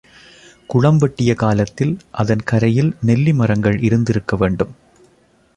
குளம் 0.67 0.97
வெட்டிய 0.97 1.33
காலத்தில் 1.33 1.93
அதன் 2.11 2.43
கரையில் 2.43 2.91
நெல்லி 3.01 3.33
மரங்கள் 3.33 3.79
இருந்திருக்க 3.79 4.35
வேண்டும். 4.35 4.73